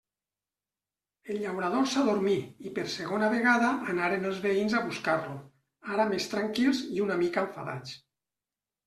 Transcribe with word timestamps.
El 1.33 1.41
llaurador 1.41 1.83
s'adormí 1.91 2.37
i 2.69 2.71
per 2.77 2.85
segona 2.93 3.29
vegada 3.33 3.69
anaren 3.93 4.25
els 4.31 4.39
veïns 4.47 4.73
a 4.79 4.81
buscar-lo, 4.87 5.37
ara 5.97 6.09
més 6.15 6.27
tranquils 6.33 6.81
i 6.97 7.05
una 7.09 7.19
mica 7.21 7.45
enfadats. 7.47 7.95